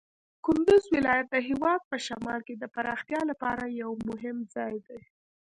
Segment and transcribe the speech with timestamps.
[0.45, 4.99] کندز ولایت د هېواد په شمال کې د پراختیا لپاره یو مهم ځای دی.